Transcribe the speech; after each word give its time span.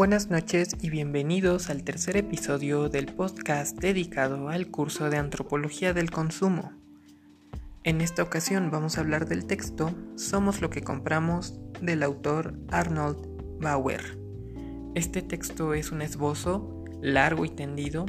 Buenas 0.00 0.30
noches 0.30 0.78
y 0.80 0.88
bienvenidos 0.88 1.68
al 1.68 1.84
tercer 1.84 2.16
episodio 2.16 2.88
del 2.88 3.04
podcast 3.04 3.78
dedicado 3.78 4.48
al 4.48 4.68
curso 4.68 5.10
de 5.10 5.18
Antropología 5.18 5.92
del 5.92 6.10
Consumo. 6.10 6.72
En 7.84 8.00
esta 8.00 8.22
ocasión 8.22 8.70
vamos 8.70 8.96
a 8.96 9.02
hablar 9.02 9.28
del 9.28 9.44
texto 9.44 9.94
Somos 10.14 10.62
lo 10.62 10.70
que 10.70 10.80
compramos 10.80 11.60
del 11.82 12.02
autor 12.02 12.54
Arnold 12.70 13.60
Bauer. 13.60 14.18
Este 14.94 15.20
texto 15.20 15.74
es 15.74 15.92
un 15.92 16.00
esbozo 16.00 16.82
largo 17.02 17.44
y 17.44 17.50
tendido 17.50 18.06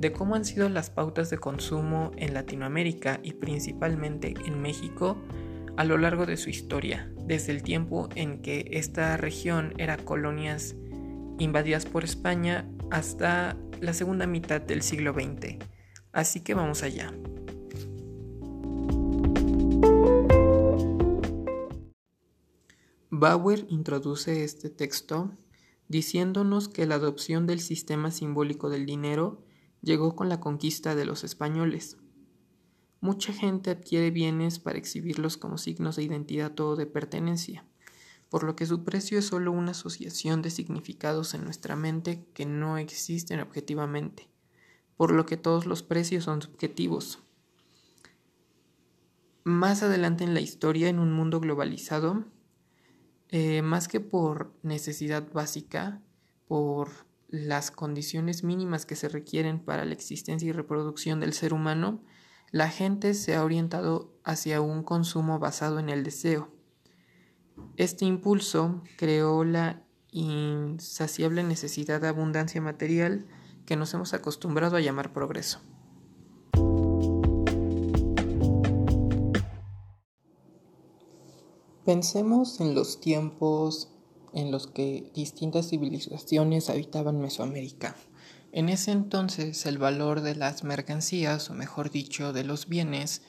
de 0.00 0.12
cómo 0.12 0.36
han 0.36 0.46
sido 0.46 0.70
las 0.70 0.88
pautas 0.88 1.28
de 1.28 1.36
consumo 1.36 2.12
en 2.16 2.32
Latinoamérica 2.32 3.20
y 3.22 3.32
principalmente 3.34 4.32
en 4.46 4.62
México 4.62 5.18
a 5.76 5.84
lo 5.84 5.98
largo 5.98 6.24
de 6.24 6.38
su 6.38 6.48
historia, 6.48 7.12
desde 7.26 7.52
el 7.52 7.62
tiempo 7.62 8.08
en 8.14 8.40
que 8.40 8.70
esta 8.70 9.18
región 9.18 9.74
era 9.76 9.98
colonias 9.98 10.76
invadidas 11.38 11.86
por 11.86 12.04
España 12.04 12.68
hasta 12.90 13.56
la 13.80 13.92
segunda 13.92 14.26
mitad 14.26 14.60
del 14.60 14.82
siglo 14.82 15.12
XX. 15.12 15.58
Así 16.12 16.40
que 16.40 16.54
vamos 16.54 16.82
allá. 16.82 17.12
Bauer 23.10 23.66
introduce 23.68 24.44
este 24.44 24.68
texto 24.68 25.30
diciéndonos 25.88 26.68
que 26.68 26.86
la 26.86 26.96
adopción 26.96 27.46
del 27.46 27.60
sistema 27.60 28.10
simbólico 28.10 28.68
del 28.68 28.86
dinero 28.86 29.42
llegó 29.82 30.16
con 30.16 30.28
la 30.28 30.40
conquista 30.40 30.94
de 30.94 31.06
los 31.06 31.22
españoles. 31.22 31.96
Mucha 33.00 33.32
gente 33.32 33.70
adquiere 33.70 34.10
bienes 34.10 34.58
para 34.58 34.78
exhibirlos 34.78 35.36
como 35.36 35.58
signos 35.58 35.96
de 35.96 36.02
identidad 36.02 36.58
o 36.60 36.76
de 36.76 36.86
pertenencia 36.86 37.64
por 38.28 38.42
lo 38.42 38.56
que 38.56 38.66
su 38.66 38.84
precio 38.84 39.18
es 39.18 39.26
solo 39.26 39.52
una 39.52 39.70
asociación 39.70 40.42
de 40.42 40.50
significados 40.50 41.34
en 41.34 41.44
nuestra 41.44 41.76
mente 41.76 42.26
que 42.34 42.46
no 42.46 42.78
existen 42.78 43.40
objetivamente, 43.40 44.28
por 44.96 45.12
lo 45.12 45.26
que 45.26 45.36
todos 45.36 45.66
los 45.66 45.82
precios 45.82 46.24
son 46.24 46.42
subjetivos. 46.42 47.22
Más 49.44 49.82
adelante 49.82 50.24
en 50.24 50.34
la 50.34 50.40
historia, 50.40 50.88
en 50.88 50.98
un 50.98 51.12
mundo 51.12 51.38
globalizado, 51.38 52.24
eh, 53.28 53.62
más 53.62 53.86
que 53.86 54.00
por 54.00 54.52
necesidad 54.62 55.32
básica, 55.32 56.02
por 56.48 56.90
las 57.28 57.70
condiciones 57.70 58.42
mínimas 58.42 58.86
que 58.86 58.96
se 58.96 59.08
requieren 59.08 59.60
para 59.60 59.84
la 59.84 59.94
existencia 59.94 60.48
y 60.48 60.52
reproducción 60.52 61.20
del 61.20 61.32
ser 61.32 61.52
humano, 61.52 62.02
la 62.50 62.70
gente 62.70 63.14
se 63.14 63.34
ha 63.34 63.44
orientado 63.44 64.16
hacia 64.24 64.60
un 64.60 64.82
consumo 64.82 65.38
basado 65.38 65.78
en 65.78 65.90
el 65.90 66.02
deseo 66.02 66.55
este 67.76 68.04
impulso 68.04 68.82
creó 68.96 69.44
la 69.44 69.82
insaciable 70.10 71.42
necesidad 71.42 72.00
de 72.00 72.08
abundancia 72.08 72.60
material 72.60 73.26
que 73.66 73.76
nos 73.76 73.92
hemos 73.94 74.14
acostumbrado 74.14 74.76
a 74.76 74.80
llamar 74.80 75.12
progreso. 75.12 75.60
Pensemos 81.84 82.60
en 82.60 82.74
los 82.74 83.00
tiempos 83.00 83.90
en 84.32 84.50
los 84.50 84.66
que 84.66 85.10
distintas 85.14 85.68
civilizaciones 85.68 86.68
habitaban 86.68 87.20
Mesoamérica. 87.20 87.96
En 88.52 88.68
ese 88.68 88.90
entonces 88.90 89.66
el 89.66 89.78
valor 89.78 90.20
de 90.20 90.34
las 90.34 90.64
mercancías, 90.64 91.48
o 91.48 91.54
mejor 91.54 91.90
dicho, 91.90 92.32
de 92.32 92.42
los 92.42 92.68
bienes, 92.68 93.22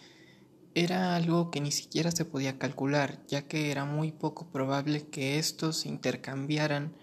era 0.78 1.16
algo 1.16 1.50
que 1.50 1.60
ni 1.60 1.72
siquiera 1.72 2.12
se 2.12 2.24
podía 2.24 2.60
calcular, 2.60 3.26
ya 3.28 3.48
que 3.48 3.72
era 3.72 3.84
muy 3.84 4.12
poco 4.12 4.52
probable 4.52 5.08
que 5.08 5.40
estos 5.40 5.78
se 5.78 5.90
intercambiaran 5.90 6.94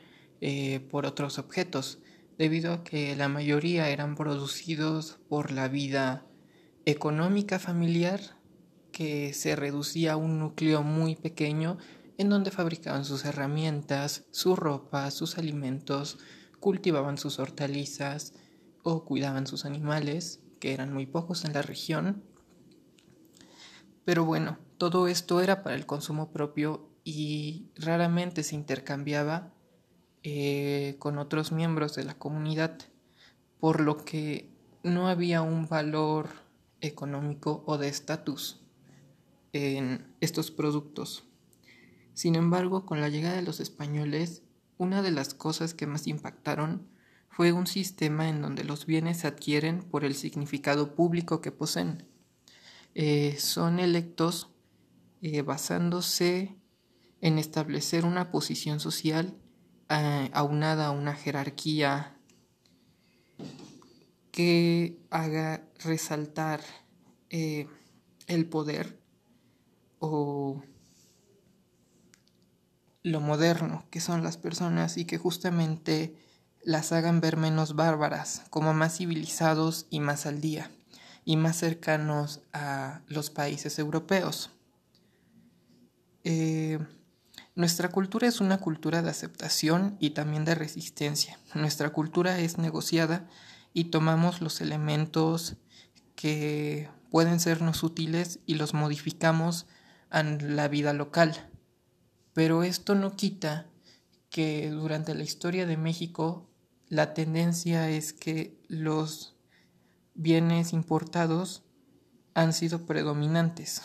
eh, 0.40 0.78
por 0.92 1.06
otros 1.06 1.40
objetos, 1.40 1.98
debido 2.38 2.72
a 2.72 2.84
que 2.84 3.16
la 3.16 3.28
mayoría 3.28 3.88
eran 3.88 4.14
producidos 4.14 5.18
por 5.28 5.50
la 5.50 5.66
vida 5.66 6.24
económica 6.84 7.58
familiar, 7.58 8.20
que 8.92 9.32
se 9.32 9.56
reducía 9.56 10.12
a 10.12 10.16
un 10.16 10.38
núcleo 10.38 10.84
muy 10.84 11.16
pequeño 11.16 11.78
en 12.16 12.28
donde 12.28 12.52
fabricaban 12.52 13.04
sus 13.04 13.24
herramientas, 13.24 14.22
su 14.30 14.54
ropa, 14.54 15.10
sus 15.10 15.36
alimentos, 15.36 16.18
cultivaban 16.60 17.18
sus 17.18 17.40
hortalizas 17.40 18.34
o 18.84 19.04
cuidaban 19.04 19.48
sus 19.48 19.64
animales, 19.64 20.38
que 20.60 20.72
eran 20.72 20.94
muy 20.94 21.06
pocos 21.06 21.44
en 21.44 21.54
la 21.54 21.62
región, 21.62 22.22
pero 24.04 24.24
bueno, 24.24 24.58
todo 24.78 25.08
esto 25.08 25.40
era 25.40 25.62
para 25.62 25.76
el 25.76 25.86
consumo 25.86 26.30
propio 26.30 26.88
y 27.04 27.70
raramente 27.76 28.42
se 28.42 28.54
intercambiaba 28.54 29.52
eh, 30.22 30.96
con 30.98 31.18
otros 31.18 31.52
miembros 31.52 31.94
de 31.94 32.04
la 32.04 32.14
comunidad, 32.14 32.78
por 33.60 33.80
lo 33.80 34.04
que 34.04 34.50
no 34.82 35.08
había 35.08 35.42
un 35.42 35.68
valor 35.68 36.28
económico 36.80 37.62
o 37.66 37.78
de 37.78 37.88
estatus 37.88 38.62
en 39.52 40.06
estos 40.20 40.50
productos. 40.50 41.24
Sin 42.12 42.36
embargo, 42.36 42.86
con 42.86 43.00
la 43.00 43.08
llegada 43.08 43.36
de 43.36 43.42
los 43.42 43.60
españoles, 43.60 44.42
una 44.76 45.02
de 45.02 45.10
las 45.10 45.34
cosas 45.34 45.74
que 45.74 45.86
más 45.86 46.06
impactaron 46.06 46.86
fue 47.28 47.52
un 47.52 47.66
sistema 47.66 48.28
en 48.28 48.42
donde 48.42 48.64
los 48.64 48.86
bienes 48.86 49.18
se 49.18 49.26
adquieren 49.26 49.82
por 49.82 50.04
el 50.04 50.14
significado 50.14 50.94
público 50.94 51.40
que 51.40 51.52
poseen 51.52 52.06
eh, 52.94 53.36
son 53.40 53.80
electos 53.80 54.50
eh, 55.20 55.42
basándose 55.42 56.56
en 57.20 57.38
establecer 57.38 58.04
una 58.04 58.30
posición 58.30 58.78
social 58.78 59.36
eh, 59.88 60.30
aunada 60.32 60.86
a 60.86 60.90
una 60.92 61.14
jerarquía 61.14 62.16
que 64.30 64.98
haga 65.10 65.68
resaltar 65.82 66.60
el 67.30 68.48
poder 68.48 69.00
o 69.98 70.62
lo 73.02 73.20
moderno 73.20 73.84
que 73.90 74.00
son 74.00 74.22
las 74.22 74.36
personas 74.36 74.98
y 74.98 75.04
que 75.04 75.18
justamente 75.18 76.14
las 76.62 76.92
hagan 76.92 77.20
ver 77.20 77.36
menos 77.36 77.74
bárbaras, 77.74 78.44
como 78.50 78.72
más 78.72 78.98
civilizados 78.98 79.86
y 79.90 79.98
más 79.98 80.26
al 80.26 80.40
día 80.40 80.70
y 81.24 81.36
más 81.36 81.56
cercanos 81.56 82.42
a 82.52 83.02
los 83.08 83.30
países 83.30 83.78
europeos. 83.78 84.50
Eh, 86.24 86.78
nuestra 87.54 87.88
cultura 87.90 88.26
es 88.26 88.40
una 88.40 88.58
cultura 88.58 89.02
de 89.02 89.10
aceptación 89.10 89.96
y 90.00 90.10
también 90.10 90.44
de 90.44 90.54
resistencia. 90.54 91.38
Nuestra 91.54 91.90
cultura 91.90 92.38
es 92.40 92.58
negociada 92.58 93.28
y 93.72 93.84
tomamos 93.84 94.40
los 94.40 94.60
elementos 94.60 95.56
que 96.16 96.88
pueden 97.10 97.40
sernos 97.40 97.82
útiles 97.82 98.40
y 98.46 98.54
los 98.54 98.74
modificamos 98.74 99.66
en 100.10 100.56
la 100.56 100.68
vida 100.68 100.92
local. 100.92 101.50
Pero 102.32 102.64
esto 102.64 102.94
no 102.94 103.14
quita 103.14 103.66
que 104.30 104.70
durante 104.70 105.14
la 105.14 105.22
historia 105.22 105.66
de 105.66 105.76
México 105.76 106.50
la 106.88 107.14
tendencia 107.14 107.88
es 107.88 108.12
que 108.12 108.60
los 108.68 109.33
bienes 110.14 110.72
importados 110.72 111.64
han 112.34 112.52
sido 112.52 112.86
predominantes. 112.86 113.82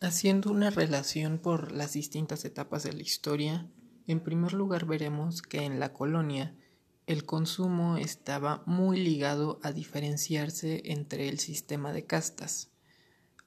Haciendo 0.00 0.50
una 0.50 0.70
relación 0.70 1.38
por 1.38 1.72
las 1.72 1.92
distintas 1.92 2.44
etapas 2.44 2.82
de 2.82 2.92
la 2.92 3.02
historia, 3.02 3.68
en 4.06 4.20
primer 4.20 4.52
lugar 4.52 4.86
veremos 4.86 5.42
que 5.42 5.64
en 5.64 5.80
la 5.80 5.92
colonia 5.92 6.56
el 7.06 7.24
consumo 7.24 7.96
estaba 7.96 8.62
muy 8.66 9.00
ligado 9.00 9.58
a 9.62 9.72
diferenciarse 9.72 10.82
entre 10.84 11.28
el 11.28 11.38
sistema 11.38 11.92
de 11.92 12.04
castas, 12.04 12.70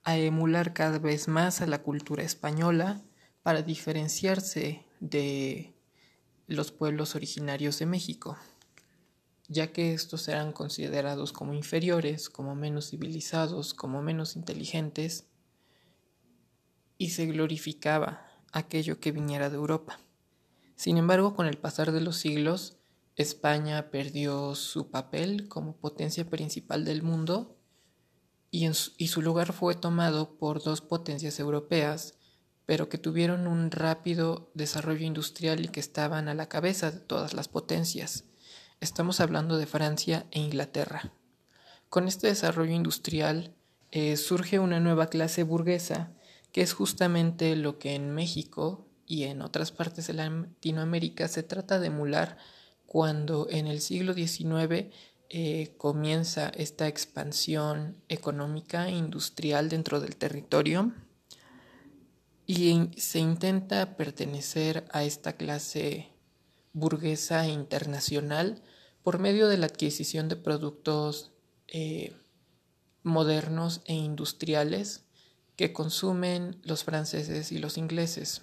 a 0.03 0.18
emular 0.18 0.73
cada 0.73 0.99
vez 0.99 1.28
más 1.28 1.61
a 1.61 1.67
la 1.67 1.84
cultura 1.84 2.23
española 2.23 3.02
para 3.44 3.61
diferenciarse 3.61 4.85
de 4.99 5.76
los 6.47 6.72
pueblos 6.72 7.16
originarios 7.16 7.79
de 7.79 7.85
México 7.85 8.37
ya 9.52 9.74
que 9.74 9.94
estos 9.94 10.30
eran 10.30 10.53
considerados 10.53 11.34
como 11.34 11.53
inferiores, 11.53 12.30
como 12.30 12.56
menos 12.56 12.90
civilizados, 12.90 13.74
como 13.74 14.02
menos 14.02 14.38
inteligentes, 14.38 15.28
y 16.98 17.09
se 17.09 17.26
glorificaba 17.26 18.26
aquello 18.53 19.02
que 19.02 19.12
viniera 19.12 19.50
de 19.50 19.58
Europa. 19.58 20.00
Sin 20.76 20.98
embargo, 20.98 21.36
con 21.36 21.48
el 21.48 21.58
pasar 21.58 21.92
de 21.92 22.00
los 22.00 22.16
siglos, 22.16 22.78
España 23.18 23.92
perdió 23.92 24.56
su 24.56 24.90
papel 24.90 25.50
como 25.50 25.76
potencia 25.76 26.30
principal 26.30 26.86
del 26.86 27.04
mundo 27.04 27.58
y, 28.52 28.70
y, 28.97 29.08
su 29.08 29.22
lugar 29.22 29.52
fue 29.52 29.76
tomado 29.76 30.38
por 30.38 30.64
dos 30.64 30.80
potencias 30.80 31.42
europeas, 31.42 32.16
pero 32.66 32.88
que 32.88 32.97
tuvieron 32.97 33.47
un 33.47 33.70
rápido 33.70 34.50
desarrollo 34.54 35.06
industrial 35.06 35.66
y 35.66 35.68
que 35.68 35.82
estaban 35.82 36.30
a 36.30 36.36
la 36.36 36.47
cabeza 36.47 36.90
de 36.92 37.02
todas 37.02 37.34
las 37.34 37.50
potencias. 37.50 38.31
Estamos 38.82 39.20
hablando 39.20 39.60
de 39.60 39.68
Francia 39.68 40.26
e 40.32 40.40
Inglaterra. 40.40 41.14
Con 41.88 42.08
este 42.08 42.26
desarrollo 42.26 42.74
industrial 42.74 43.54
eh, 43.92 44.18
surge 44.18 44.58
una 44.58 44.80
nueva 44.80 45.06
clase 45.06 45.44
burguesa 45.44 46.12
que 46.52 46.64
es 46.64 46.74
justamente 46.74 47.56
lo 47.56 47.78
que 47.78 47.94
en 47.94 48.10
México 48.10 48.88
y 49.06 49.26
en 49.26 49.44
otras 49.44 49.72
partes 49.72 50.08
de 50.08 50.14
Latinoamérica 50.14 51.28
se 51.28 51.44
trata 51.44 51.80
de 51.80 51.88
emular 51.88 52.40
cuando 52.88 53.48
en 53.52 53.68
el 53.68 53.82
siglo 53.82 54.16
XIX 54.16 54.92
eh, 55.30 55.76
comienza 55.78 56.50
esta 56.50 56.88
expansión 56.88 58.02
económica 58.10 58.88
e 58.88 58.94
industrial 58.94 59.70
dentro 59.70 60.00
del 60.00 60.16
territorio 60.16 60.92
y 62.48 62.90
se 62.98 63.20
intenta 63.20 63.96
pertenecer 63.96 64.86
a 64.92 65.04
esta 65.04 65.34
clase 65.34 66.10
burguesa 66.74 67.48
internacional 67.48 68.64
por 69.03 69.20
medio 69.20 69.48
de 69.48 69.58
la 69.58 69.68
adquisición 69.68 70.30
de 70.30 70.36
productos 70.36 71.32
eh, 71.68 72.14
modernos 73.03 73.82
e 73.86 73.94
industriales 73.94 75.06
que 75.56 75.74
consumen 75.74 76.59
los 76.64 76.84
franceses 76.84 77.52
y 77.52 77.59
los 77.59 77.78
ingleses, 77.78 78.42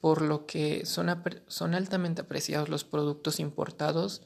por 0.00 0.22
lo 0.22 0.46
que 0.46 0.86
son, 0.86 1.08
son 1.48 1.74
altamente 1.74 2.22
apreciados 2.22 2.68
los 2.68 2.84
productos 2.84 3.40
importados 3.40 4.22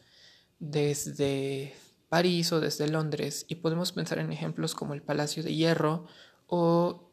desde 0.58 1.74
París 2.08 2.52
o 2.52 2.60
desde 2.60 2.88
Londres. 2.88 3.46
Y 3.48 3.56
podemos 3.56 3.92
pensar 3.92 4.18
en 4.18 4.32
ejemplos 4.32 4.74
como 4.74 4.94
el 4.94 5.02
Palacio 5.02 5.42
de 5.42 5.54
Hierro 5.54 6.06
o 6.46 7.10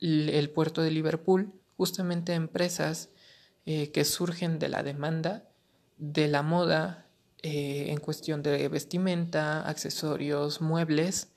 el 0.00 0.50
puerto 0.50 0.82
de 0.82 0.90
Liverpool, 0.90 1.52
justamente 1.76 2.34
empresas 2.34 3.10
eh, 3.66 3.92
que 3.92 4.04
surgen 4.04 4.58
de 4.58 4.68
la 4.68 4.82
demanda 4.82 5.44
de 5.98 6.28
la 6.28 6.42
moda 6.42 7.09
eh, 7.42 7.86
en 7.88 7.98
cuestión 7.98 8.42
de 8.42 8.68
vestimenta, 8.68 9.66
accesorios, 9.66 10.60
muebles, 10.60 11.32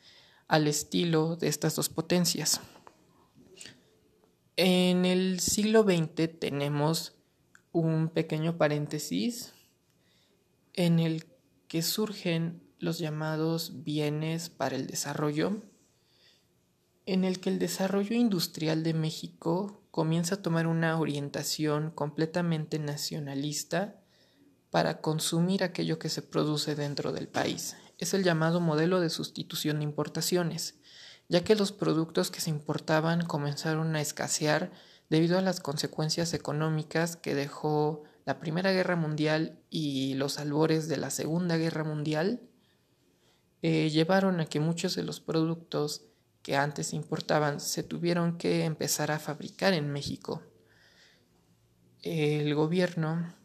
al 0.48 0.68
estilo 0.68 1.38
de 1.38 1.48
estas 1.48 1.76
dos 1.76 1.90
potencias. 1.90 2.60
En 4.56 5.06
el 5.06 5.40
siglo 5.40 5.84
XX 5.84 6.40
tenemos 6.40 7.16
un 7.72 8.10
pequeño 8.10 8.58
paréntesis 8.58 9.54
en 10.74 11.00
el 11.00 11.26
que 11.68 11.82
surgen 11.82 12.62
los 12.80 13.00
llamados 13.00 13.84
bienes 13.84 14.50
para 14.50 14.76
el 14.76 14.88
desarrollo, 14.88 15.64
en 17.06 17.24
el 17.24 17.40
que 17.40 17.50
el 17.50 17.60
desarrollo 17.60 18.16
industrial 18.16 18.84
de 18.84 18.94
México 18.94 19.82
comienza 19.90 20.36
a 20.36 20.42
tomar 20.42 20.68
una 20.68 21.00
orientación 21.00 21.92
completamente 21.92 22.78
nacionalista 22.78 24.03
para 24.74 25.02
consumir 25.02 25.64
aquello 25.64 26.00
que 26.00 26.10
se 26.10 26.24
produce 26.24 26.74
dentro 26.74 27.12
del 27.12 27.28
país. 27.28 27.76
Es 28.00 28.16
el 28.16 28.24
llamado 28.24 28.60
modelo 28.60 29.02
de 29.02 29.12
sustitución 29.12 29.78
de 29.78 29.84
importaciones, 29.84 30.80
ya 31.30 31.44
que 31.44 31.54
los 31.54 31.72
productos 31.72 32.32
que 32.32 32.42
se 32.42 32.50
importaban 32.50 33.24
comenzaron 33.28 33.96
a 33.96 34.02
escasear 34.02 34.72
debido 35.12 35.38
a 35.38 35.44
las 35.44 35.60
consecuencias 35.60 36.34
económicas 36.34 37.18
que 37.18 37.36
dejó 37.36 38.02
la 38.26 38.40
Primera 38.40 38.72
Guerra 38.72 38.96
Mundial 38.96 39.60
y 39.70 40.16
los 40.16 40.40
albores 40.40 40.88
de 40.88 40.98
la 40.98 41.12
Segunda 41.12 41.56
Guerra 41.58 41.84
Mundial 41.84 42.42
eh, 43.62 43.92
llevaron 43.92 44.40
a 44.40 44.48
que 44.48 44.60
muchos 44.60 44.96
de 44.96 45.04
los 45.04 45.20
productos 45.20 46.08
que 46.42 46.56
antes 46.56 46.94
importaban 46.94 47.60
se 47.60 47.84
tuvieron 47.84 48.40
que 48.40 48.66
empezar 48.66 49.12
a 49.12 49.20
fabricar 49.20 49.74
en 49.74 49.92
México. 49.94 50.42
El 52.02 52.56
gobierno 52.56 53.36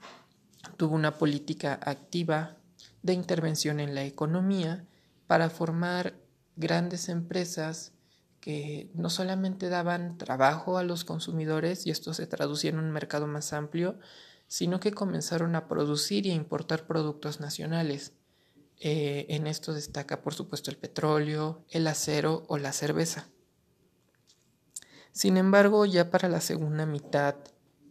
tuvo 0.78 0.94
una 0.94 1.18
política 1.18 1.78
activa 1.82 2.56
de 3.02 3.12
intervención 3.12 3.80
en 3.80 3.94
la 3.94 4.04
economía 4.04 4.86
para 5.26 5.50
formar 5.50 6.14
grandes 6.56 7.08
empresas 7.08 7.92
que 8.40 8.88
no 8.94 9.10
solamente 9.10 9.68
daban 9.68 10.16
trabajo 10.18 10.78
a 10.78 10.84
los 10.84 11.04
consumidores 11.04 11.84
y 11.84 11.90
esto 11.90 12.14
se 12.14 12.28
traducía 12.28 12.70
en 12.70 12.78
un 12.78 12.92
mercado 12.92 13.26
más 13.26 13.52
amplio, 13.52 13.98
sino 14.46 14.78
que 14.78 14.92
comenzaron 14.92 15.56
a 15.56 15.66
producir 15.66 16.26
y 16.26 16.30
a 16.30 16.34
importar 16.34 16.86
productos 16.86 17.40
nacionales. 17.40 18.12
Eh, 18.78 19.26
en 19.30 19.48
esto 19.48 19.74
destaca, 19.74 20.22
por 20.22 20.32
supuesto, 20.32 20.70
el 20.70 20.76
petróleo, 20.76 21.64
el 21.70 21.88
acero 21.88 22.44
o 22.46 22.56
la 22.56 22.72
cerveza. 22.72 23.26
Sin 25.10 25.36
embargo, 25.36 25.84
ya 25.86 26.12
para 26.12 26.28
la 26.28 26.40
segunda 26.40 26.86
mitad 26.86 27.34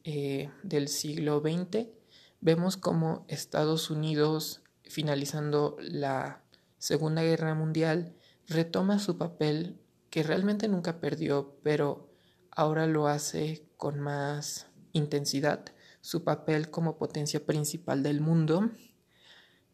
eh, 0.06 0.50
del 0.63 0.88
siglo 0.88 1.42
XX, 1.42 1.97
vemos 2.42 2.78
como 2.78 3.25
Estados 3.28 3.89
Unidos, 3.89 4.62
finalizando 4.84 5.78
la 5.80 6.44
Segunda 6.78 7.24
Guerra 7.24 7.56
Mundial, 7.56 8.16
retoma 8.48 9.00
su 9.00 9.18
papel 9.18 9.80
que 10.10 10.24
realmente 10.24 10.68
nunca 10.68 11.00
perdió, 11.00 11.57
pero 11.63 12.10
ahora 12.51 12.88
lo 12.88 13.07
hace 13.07 13.66
con 13.78 14.00
más 14.00 14.68
intensidad 14.94 15.66
su 16.01 16.24
papel 16.24 16.69
como 16.69 16.98
potencia 16.98 17.45
principal 17.45 18.01
del 18.01 18.22
mundo 18.22 18.72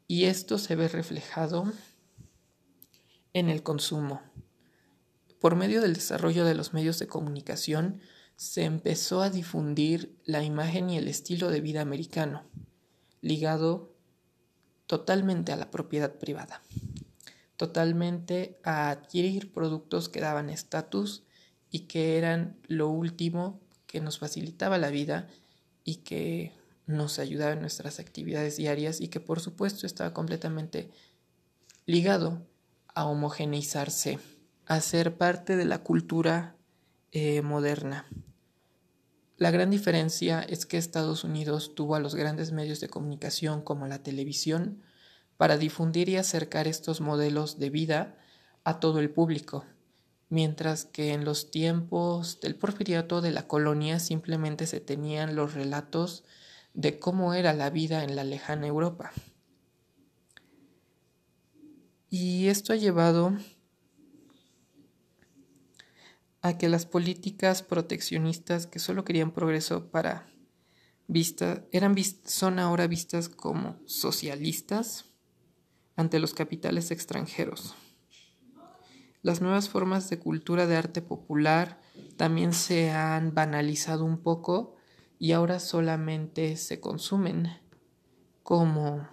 y 0.07 0.25
esto 0.25 0.57
se 0.57 0.75
ve 0.75 0.87
reflejado 0.87 1.71
en 3.33 3.49
el 3.49 3.63
consumo. 3.63 4.21
Por 5.39 5.55
medio 5.55 5.81
del 5.81 5.93
desarrollo 5.93 6.45
de 6.45 6.55
los 6.55 6.73
medios 6.73 6.99
de 6.99 7.07
comunicación 7.07 8.01
se 8.35 8.63
empezó 8.63 9.21
a 9.21 9.29
difundir 9.29 10.17
la 10.25 10.43
imagen 10.43 10.89
y 10.89 10.97
el 10.97 11.07
estilo 11.07 11.51
de 11.51 11.61
vida 11.61 11.81
americano, 11.81 12.43
ligado 13.23 13.95
totalmente 14.85 15.51
a 15.51 15.55
la 15.55 15.71
propiedad 15.71 16.13
privada, 16.19 16.61
totalmente 17.57 18.59
a 18.63 18.91
adquirir 18.91 19.51
productos 19.51 20.09
que 20.09 20.19
daban 20.19 20.49
estatus 20.51 21.23
y 21.71 21.87
que 21.87 22.17
eran 22.19 22.57
lo 22.67 22.89
último 22.89 23.59
que 23.87 24.01
nos 24.01 24.19
facilitaba 24.19 24.77
la 24.77 24.89
vida 24.89 25.27
y 25.83 25.97
que 25.97 26.51
nos 26.85 27.17
ayudaba 27.17 27.53
en 27.53 27.61
nuestras 27.61 27.99
actividades 27.99 28.57
diarias 28.57 28.99
y 28.99 29.07
que 29.07 29.21
por 29.21 29.39
supuesto 29.39 29.87
estaba 29.87 30.13
completamente 30.13 30.91
ligado 31.85 32.45
a 32.93 33.05
homogeneizarse, 33.05 34.19
a 34.65 34.81
ser 34.81 35.17
parte 35.17 35.55
de 35.55 35.65
la 35.65 35.79
cultura 35.79 36.57
eh, 37.13 37.41
moderna. 37.41 38.05
La 39.43 39.51
gran 39.51 39.69
diferencia 39.69 40.39
es 40.39 40.65
que 40.65 40.77
Estados 40.77 41.25
Unidos 41.25 41.75
tuvo 41.75 41.95
a 41.95 41.99
los 41.99 42.15
grandes 42.15 42.53
medios 42.53 42.79
de 42.79 42.87
comunicación 42.87 43.61
como 43.61 43.87
la 43.87 44.01
televisión 44.01 44.81
para 45.35 45.57
difundir 45.57 46.07
y 46.07 46.15
acercar 46.15 46.65
estos 46.65 47.01
modelos 47.01 47.59
de 47.59 47.69
vida 47.69 48.15
a 48.63 48.79
todo 48.79 48.99
el 48.99 49.09
público, 49.09 49.65
mientras 50.29 50.85
que 50.85 51.11
en 51.11 51.25
los 51.25 51.51
tiempos 51.51 52.39
del 52.39 52.55
porfiriato 52.55 53.19
de 53.19 53.31
la 53.31 53.45
colonia 53.45 53.99
simplemente 53.99 54.65
se 54.65 54.79
tenían 54.79 55.35
los 55.35 55.55
relatos 55.55 56.23
de 56.73 56.97
cómo 56.97 57.33
era 57.33 57.51
la 57.51 57.69
vida 57.69 58.05
en 58.05 58.15
la 58.15 58.23
lejana 58.23 58.67
Europa. 58.67 59.11
Y 62.09 62.47
esto 62.47 62.71
ha 62.71 62.77
llevado 62.77 63.33
a 66.43 66.57
que 66.57 66.67
las 66.67 66.85
políticas 66.85 67.63
proteccionistas 67.63 68.67
que 68.67 68.77
solo 68.77 69.05
querían 69.05 69.31
progreso 69.31 69.89
para 69.89 70.27
vista 71.07 71.63
eran 71.71 71.95
son 72.25 72.59
ahora 72.59 72.85
vistas 72.85 73.29
como 73.29 73.79
socialistas 73.85 75.05
ante 75.95 76.19
los 76.19 76.33
capitales 76.33 76.91
extranjeros. 76.91 77.75
Las 79.21 79.39
nuevas 79.39 79.69
formas 79.69 80.09
de 80.09 80.19
cultura 80.19 80.67
de 80.67 80.75
arte 80.75 81.01
popular 81.01 81.79
también 82.17 82.51
se 82.51 82.91
han 82.91 83.33
banalizado 83.33 84.03
un 84.03 84.17
poco 84.21 84.75
y 85.19 85.31
ahora 85.31 85.59
solamente 85.59 86.57
se 86.57 86.81
consumen 86.81 87.57
como 88.43 89.07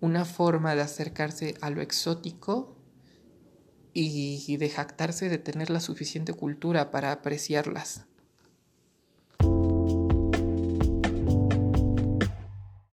una 0.00 0.24
forma 0.24 0.74
de 0.74 0.80
acercarse 0.80 1.56
a 1.60 1.68
lo 1.68 1.82
exótico 1.82 2.77
y 4.00 4.56
de 4.56 4.68
jactarse 4.68 5.28
de 5.28 5.38
tener 5.38 5.70
la 5.70 5.80
suficiente 5.80 6.32
cultura 6.32 6.90
para 6.90 7.12
apreciarlas. 7.12 8.04